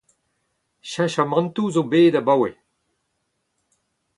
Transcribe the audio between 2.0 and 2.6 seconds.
abaoe.